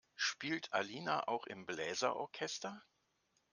Spielt 0.15 0.73
Alina 0.73 1.27
auch 1.27 1.45
im 1.45 1.67
Bläser-Orchester? 1.67 2.81